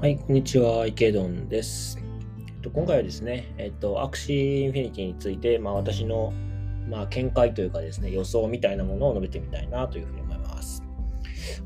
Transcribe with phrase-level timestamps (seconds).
[0.00, 1.98] はい、こんにちは、池ドンです。
[2.48, 6.32] えっと今回はですね、えっと、アクシーインフィニティについて、まあ、私の、
[6.90, 10.82] まあ、見解というかですね、予想みたいなものを述べてみたいなというふうに思います。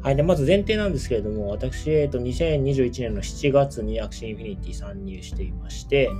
[0.02, 6.10] はい、でまず前提なんですけれども、私、えっと、2021年の7月にアクシーインフィニティ参入していまして、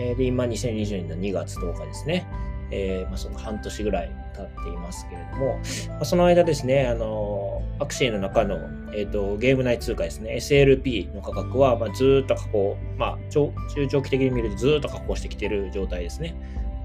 [0.00, 2.26] えー、で、今、2020年の2月10日ですね。
[2.74, 5.58] えー、まあ、その半年ぐらい経っていますけれども、
[5.88, 8.56] まあ、その間ですね、あの、アクシーの中の、
[8.94, 13.52] えーと、ゲーム内通貨ですね、SLP の価格は、まあ、ずっと下降、まあ、中
[13.88, 16.34] 長期的に見るとずっと下降してきている状態ですね。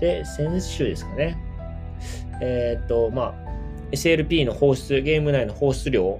[0.01, 1.37] で、先週ですかね、
[2.41, 3.47] えっ、ー、と、まあ、
[3.91, 6.19] SLP の放出、ゲーム内の放出量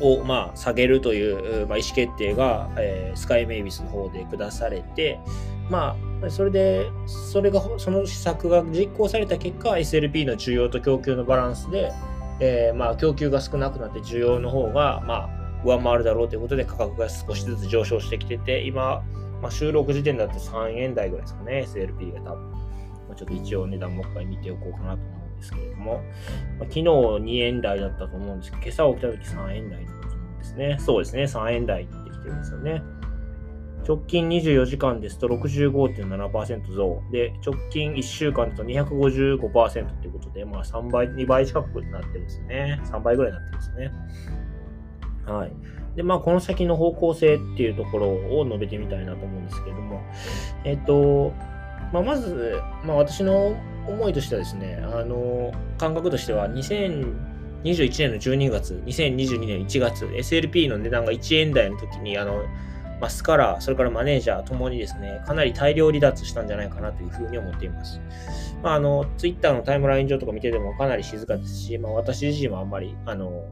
[0.00, 5.18] を、まあ、下げるという、まあ、意思決定が、えー、スカイメイビスの方で下されて、
[5.70, 11.92] まあ、それで、それが、その施策が実行された結果、SLP の需要と供給のバランスで、
[12.40, 19.02] えー、まあ、供給が少なくなって需要の方が、まあ、上回るだろうということで価格が少しずつ上昇してきてて、今、
[19.42, 22.50] まあ、収録時点だと3円台ぐらいですかね、SLP が多分。
[22.50, 22.58] ま
[23.12, 26.02] あ、ちょっと一応値段もう一回見ておこうかなと思うんですけれども、まあ、
[26.60, 30.76] 昨日2円台だったと思うんですけど、今朝起きた時3円台だったと思うんですね。
[30.80, 32.82] そうですね、3円台ってきてるんですよね。
[33.88, 42.82] 直近24時間ですと65.7%増で、直近1週間だと255%ということで、まあ3倍、2倍近くになってるんですね。
[42.84, 43.92] 3倍ぐらいになってるんですね。
[45.24, 45.52] はい。
[45.96, 50.02] で、まあこの先の方向性っていうところを述べてみたいなと思うんですけれども、
[50.64, 51.32] えっと、
[51.90, 57.14] まあ、まず、まあ私の思いとしてはですね、あの、感覚としては2021
[57.64, 62.42] 年の12月、2022年1月、SLP の値段が1円台の時に、あの、
[63.00, 68.00] まあ、スカラー、それからマネージャーともにですね、かなり大量離脱したんじゃないかなというふうに思っています。
[68.62, 73.44] まあ、あの、ツイッターのタイムライン上とか見ててもかなり静かですし、まあ、私自身はあんまり、あの、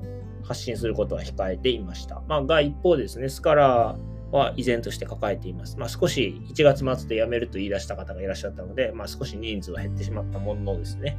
[0.43, 2.23] 発信することは控えていました。
[2.29, 5.79] まあ、が一方ですね、スカラーは依然として抱えています。
[5.79, 11.17] まあ、少し1月末で辞めると言い出した方がいらっしゃったので、まあ、少し人数は減ってしまったもののですね、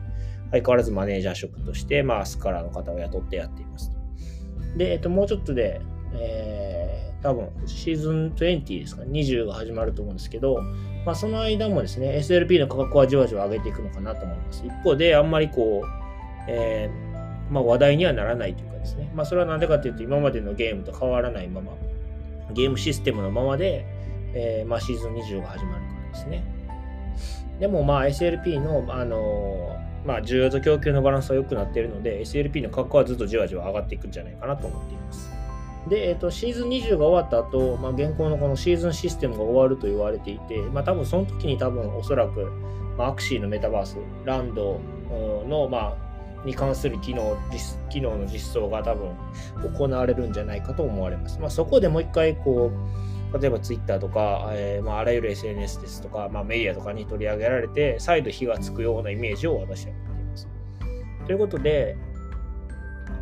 [0.51, 3.91] 相変わらずマネージャー職として、まあ、スカラーの方を雇ってやっています。
[4.75, 5.81] で、えっと、もうちょっとで、
[6.13, 6.66] えー
[7.21, 10.61] 多分シーズン20ですか、20が始まると思うんですけど、
[11.05, 14.63] まあ、その間もですね、SLP の価格はじわじわ上げていくのかなと思います。
[14.65, 15.87] 一方で、あんまりこう、
[16.47, 21.73] えー、まあ、話題にはならないというかですね、まあ、それはなんでかというと、今までのゲームと変わらないまま、
[22.53, 23.85] ゲームシステムのままで、
[24.33, 26.43] えー、まあ、シーズン20が始まるからですね。
[27.59, 35.36] でも、まあ、SLP の、あのー、まあ、需要と供給のバランスは良くなっているので、SLP の価格はずっとじわじわ上がっていくんじゃないかなと思っています。
[35.87, 42.51] で、えーと、シーズン20が終わった後、まあ、現行のこのシーズンシステムが終わると言われていて、まあ、多分その時に多分おそらく、
[42.97, 44.79] まあ、アクシーのメタバース、ランド
[45.47, 46.07] の、まあ、
[46.45, 47.37] に関する機能
[47.89, 49.11] 機能の実装が多分
[49.77, 51.39] 行われるんじゃないかと思われます。
[51.39, 52.71] まあ、そこでもう一回こ
[53.33, 60.47] う、例えば Twitter とか、えー、まあ、あらゆる SNS ですとか、まあ、メディアとかに取り上げられて、再度火がつくようなイメージを私は持っています。
[61.25, 61.97] ということで、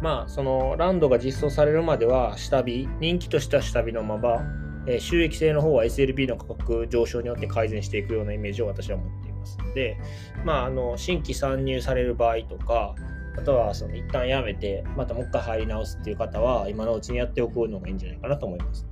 [0.02, 4.42] まあ、そのランドが実装されるまでは下火、人気としては下火のまま、
[4.88, 9.98] えー、収益性の方は SLP の価格上昇によって改善していくようなイメージを私は持っていますので、
[10.44, 12.96] まあ、あの新規参入される場合とか、
[13.38, 18.86] あとはその一旦やめて、またもう一回入り直すっていう方は、今のうちにやっておくのがいいんじゃないかなと思います。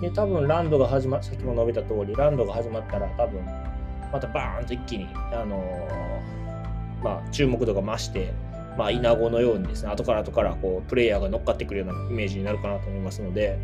[0.00, 3.44] で、多分ランドが始まっ、さっきも述べた通り、ランドが始まったら多分、
[4.12, 8.32] またバーンと一気に、あのー、まあ、注目度が増して、
[8.80, 13.58] まあ、イナゴのようにですね、後から後からこうプレイヤーが乗っかってくるようなイメージになるかなと思いますので、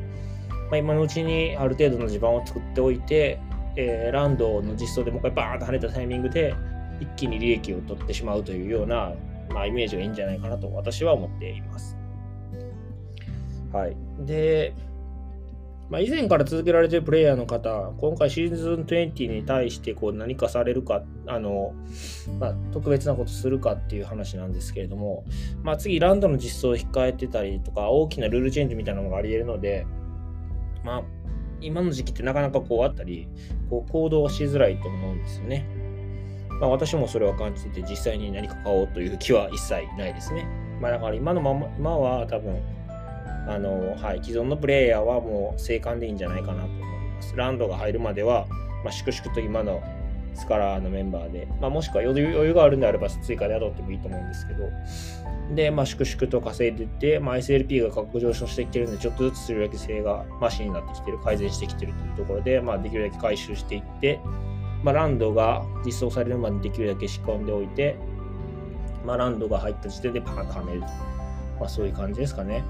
[0.71, 3.41] まあ、今のうちにある程度の地盤を作っておいて、
[3.77, 6.55] えー、ランドの実装でもう一回バーンと跳ねたタイミングで
[7.01, 9.15] 一気に利益を取ってしまうというような、
[9.49, 11.97] まあ、イメージがいいんじゃないかなと私は思っています。
[13.73, 13.97] はい。
[14.27, 14.75] で、
[15.89, 21.75] まあ、以前から続けられてるプレイヤーの方、今回シーズン20に対してこう何かされるか、あの、
[22.41, 25.25] まあ、特別なことするかっていう話なんですけれども、
[25.63, 29.87] まあ、次、ランドの実装を控えてたりとか、大きなルールチェンジみたいなのがあり得るので、
[30.85, 31.03] まあ、
[31.61, 33.29] 今の時期ってなかなかこうあったり、
[33.71, 35.69] こう行動しづらいと思うんですよね。
[36.61, 40.47] まあ、私もそれは感じてて、実際に何か買おうという気は一切ないですね。
[40.81, 42.57] まあ、だから今のまま、今は多分、
[43.47, 47.37] あの、はい、既存のプレイヤーはもう生還でいいんじゃないかなと思います。
[47.37, 48.47] ランドが入るまでは、
[48.85, 49.83] まあ、粛々と今の
[50.35, 54.71] スカラーのメンバーで、まあ、もしくは余裕があるんであれば追加で雇ってもいいと思うんですけど、
[55.55, 64.21] で、まあ、粛々と稼いでいって、まあ、SLP が価格上昇してきてるんで、ちょっとずつ収益性がマシになってきてる、改善してきてるというところで、まあ、できるだけ回収していって、
[64.83, 67.97] まあ、ランドが実装されるまでできるだけ仕込んでおいて、
[69.05, 70.87] まあ、ランドが入った時点でパンとはめると。
[71.59, 72.63] まあ、そういう感じですかね。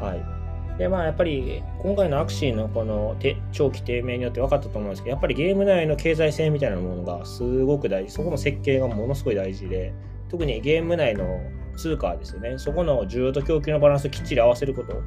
[0.00, 0.78] はい。
[0.78, 3.16] で、まあ、やっぱり、今回のアクシーのこの
[3.52, 9.94] 長期低迷によって分かったと思うんですけど、やっぱりゲーム内の経済性みたいなものがすごく大事、そこの設計がものすごい大事で、
[10.28, 11.40] 特にゲーム内の
[11.76, 15.02] 通貨ですよね、そこの需要と供給のバランスをきっちり合わせること。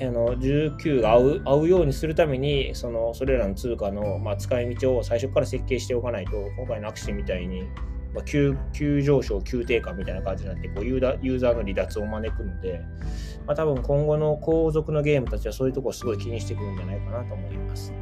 [0.00, 7.64] あの19が合う合うようにするためにそのそれらの通貨の、まあ、使い道を最初から設計しておかないと今回のアクシーみたいに
[8.14, 12.84] まあ、急急上昇、急低下みたいな感じになってこうユーザユーザーの離脱を招くので、
[13.46, 17.92] まあ、多分今後の後続のゲームたちはそういうとこをすごい気にしてくるんじゃないかなと思います。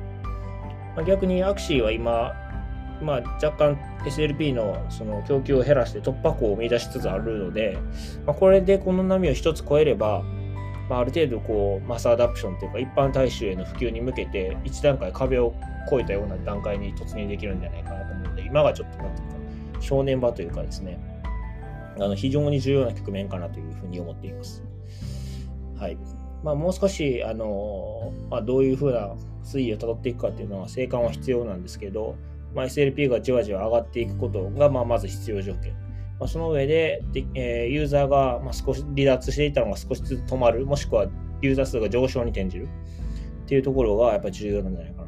[0.96, 2.34] まあ、逆にアクシーは今、
[3.00, 7.78] まあ、若干 SLP のその供給を減らして突破口を見出しつつあるので、
[8.26, 10.22] まあ、これでこの波を一つ超えれば、
[10.88, 15.54] まあ、ある程度こうマスアダプションというか一般大衆への普及に向けて一段階壁を
[15.86, 19.39] 越えたような段階に突入できるんじゃないかなと思うので今がちょっとなんていうか
[19.80, 20.98] 正念場というかですね、
[21.96, 24.64] あの非常に重要な局面かなというふうに思っています。
[25.76, 25.98] はい。
[26.42, 32.16] まあ、もう少し、あのまあ、どういうふうな推移をたどっていくかっていうのは、生還は必要なんですけど、
[32.54, 35.72] まあ、SLP がじわじわ上がっていくことが、まあ、まず必要条件。
[36.18, 41.06] まあ、その上でで、えー、ユーザーが、まあ、少し離脱していたのが少しずつ止まる、もしくは
[41.40, 42.68] ユーザー数が上昇に転じる
[43.44, 44.99] っていうところがやっぱり重要なんじゃないか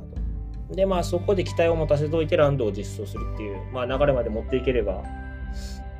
[0.75, 5.03] で、まあ、そこで期待を持たせておいてランドを実装するっていう、まあ、流れまで持っていければ、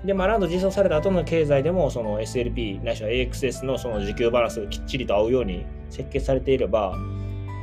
[0.05, 6.97] で、まあ、ランド実装された後の経済でも、その SLP、ないしは AXS のその需給バランスがきっちりと合うように設計されていれば、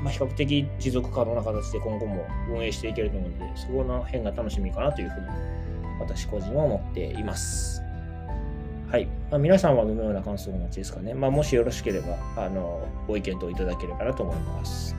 [0.03, 5.27] まあ、比較的持続可能な形で今後も運営していけると思うので、そこの辺が楽しみかなというふうに、
[5.99, 7.81] 私個人は思っています。
[8.89, 9.05] はい。
[9.29, 11.13] まあ、皆さんはどのような感想をお持ちですかね。
[11.13, 14.95] まあ、もしよろしければ、あの、ご意見といただければなと思います。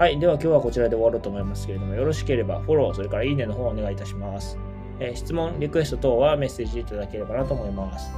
[0.00, 0.18] はい。
[0.18, 4.56] では今日はこちらで終わろうと思いますけれども、よろしければフォロー、それからいいねの方をお願いいたします。
[4.98, 8.10] えー、質問、リクエスト等はメッセージいただければなと思います。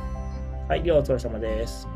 [0.68, 0.84] はい。
[0.84, 1.88] ではお疲れ様です。